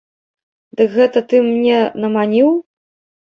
[0.79, 2.49] Дык гэта ты мне наманіў?